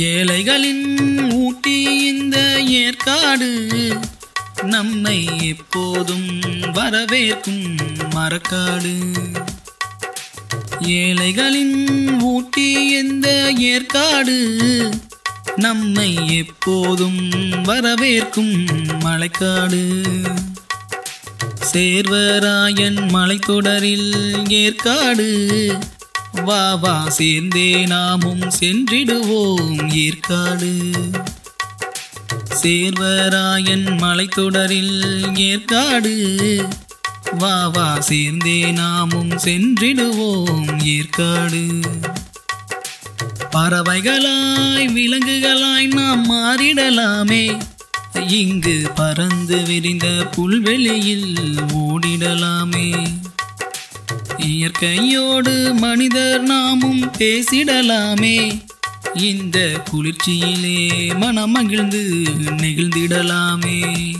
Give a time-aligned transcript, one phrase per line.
[0.00, 0.96] ஏழைகளின்
[1.32, 3.50] ஊட்டி இந்த ஏற்காடு
[4.62, 6.40] நம்மை எப்போதும்
[6.72, 7.76] வரவேற்கும்
[8.10, 8.94] மரக்காடு.
[10.80, 14.38] ஏழைகளின் ஊட்டி எந்த ஏற்காடு
[15.56, 17.30] நம்மை எப்போதும்
[17.62, 18.66] வரவேற்கும்
[19.00, 19.82] மலைக்காடு.
[21.72, 25.28] சேர்வராயன் மலைத்தொடரில் ஏற்காடு
[26.32, 30.80] வா வா சேர்ந்தே நாமும் சென்றிடுவோம் ஏற்காடு.
[32.62, 36.36] சேர்வராயன் மலைத்தொடரில் ஏற்காடு.
[37.38, 41.66] வா வா சேர்ந்தே நாமும் சென்றிடுவோம் ஏற்காடு.
[43.52, 47.60] பறவைகளாய் விலங்குகளாய் நாம் மாறிடலாமே.
[48.28, 51.36] இங்கு பறந்து விரிந்த புல்வெளியில்
[51.74, 53.18] ஓடிடலாமே.
[54.44, 58.64] இயற்கையோடு மனிதர் நாமும் பேசிடலாமே.
[59.14, 62.22] இந்த குளிர்ச்சியிலே மனம் மகிழ்ந்து
[62.56, 64.12] நெகிழ்ந்திடலாமே.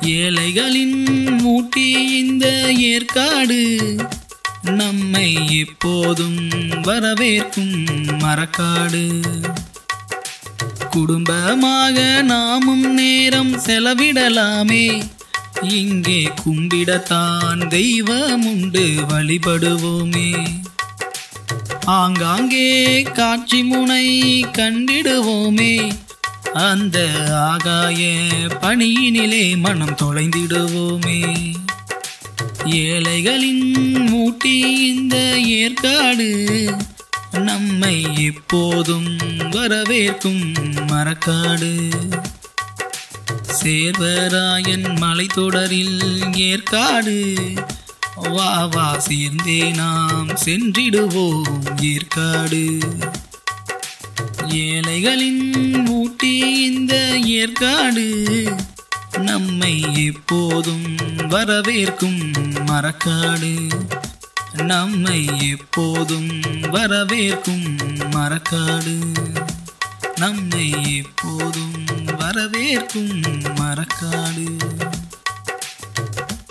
[0.00, 3.96] ஏழைகளின் ஊட்டி இந்த ஏற்காடு
[4.62, 6.48] நம்மை எப்போதும்
[6.82, 7.84] வரவேற்கும்
[8.18, 9.20] மரக்காடு.
[10.90, 15.02] குடும்பமாக நாமும் நேரம் செலவிடலாமே.
[15.62, 20.60] இங்கே கும்பிடத்தான் தெய்வமுண்டு வழிபடுவோமே.
[21.84, 25.92] ஆங்காங்கே காட்சி முனை கண்டிடுவோமே.
[26.52, 28.18] அந்த ஆகாய
[28.60, 31.52] பணியினிலே மனம் தொலைந்திடுவோமே.
[32.64, 36.70] ஏழைகளின் மூட்டி இந்த ஏற்காடு
[37.32, 39.16] நம்மை எப்போதும்
[39.50, 40.52] வரவேற்கும்
[40.86, 41.90] மரக்காடு.
[43.60, 47.34] சேர்வராயன் மலைத்தொடரில் ஏற்காடு.
[48.14, 52.78] வா வா சேர்ந்தே நாம் சென்றிடுவோம் ஏற்காடு.
[54.48, 58.24] ஏழைகளின் ஊட்டி இந்த ஏற்காடு.
[59.18, 62.32] நம்மை எப்போதும் வரவேற்கும்
[62.66, 63.68] மரக்காடு.
[64.52, 67.76] நம்மை எப்போதும் வரவேற்கும்
[68.10, 68.98] மரக்காடு.
[70.16, 73.22] நம்மை எப்போதும் வரவேற்கும்
[73.60, 74.46] மரக்காடு.